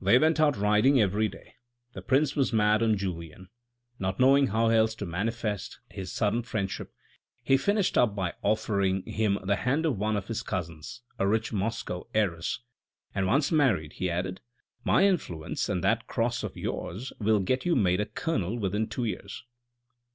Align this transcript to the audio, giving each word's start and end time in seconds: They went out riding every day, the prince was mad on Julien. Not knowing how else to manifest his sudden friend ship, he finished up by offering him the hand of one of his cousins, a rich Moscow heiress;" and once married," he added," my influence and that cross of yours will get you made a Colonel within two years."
They 0.00 0.18
went 0.18 0.40
out 0.40 0.56
riding 0.56 0.98
every 0.98 1.28
day, 1.28 1.56
the 1.92 2.00
prince 2.00 2.34
was 2.34 2.54
mad 2.54 2.82
on 2.82 2.96
Julien. 2.96 3.50
Not 3.98 4.18
knowing 4.18 4.46
how 4.46 4.70
else 4.70 4.94
to 4.94 5.04
manifest 5.04 5.78
his 5.90 6.10
sudden 6.10 6.42
friend 6.42 6.70
ship, 6.70 6.90
he 7.42 7.58
finished 7.58 7.98
up 7.98 8.16
by 8.16 8.32
offering 8.40 9.02
him 9.02 9.38
the 9.44 9.56
hand 9.56 9.84
of 9.84 9.98
one 9.98 10.16
of 10.16 10.28
his 10.28 10.42
cousins, 10.42 11.02
a 11.18 11.26
rich 11.28 11.52
Moscow 11.52 12.06
heiress;" 12.14 12.60
and 13.14 13.26
once 13.26 13.52
married," 13.52 13.92
he 13.96 14.08
added," 14.08 14.40
my 14.86 15.04
influence 15.06 15.68
and 15.68 15.84
that 15.84 16.06
cross 16.06 16.42
of 16.42 16.56
yours 16.56 17.12
will 17.20 17.38
get 17.40 17.66
you 17.66 17.76
made 17.76 18.00
a 18.00 18.06
Colonel 18.06 18.58
within 18.58 18.86
two 18.88 19.04
years." 19.04 19.44